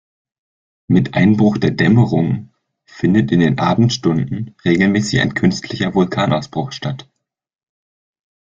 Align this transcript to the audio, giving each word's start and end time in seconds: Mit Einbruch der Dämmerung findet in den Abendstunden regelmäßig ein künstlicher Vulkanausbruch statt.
Mit 0.87 1.13
Einbruch 1.13 1.59
der 1.59 1.69
Dämmerung 1.69 2.49
findet 2.87 3.31
in 3.31 3.39
den 3.39 3.59
Abendstunden 3.59 4.55
regelmäßig 4.65 5.21
ein 5.21 5.35
künstlicher 5.35 5.93
Vulkanausbruch 5.93 6.71
statt. 6.71 7.07